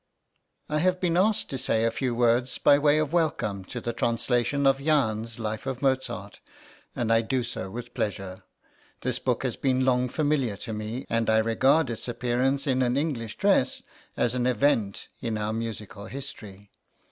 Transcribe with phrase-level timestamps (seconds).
[0.67, 3.93] }I HAVE been asked to say a few words by way of welcome to the
[3.93, 6.39] translation of Jahn's Life of Mozart,
[6.95, 8.43] and I do so with pleasure.
[9.01, 12.97] The book has been long familiar to me, and I regard its appearance in an
[12.97, 13.83] English dress
[14.17, 16.71] as an event in our musical history.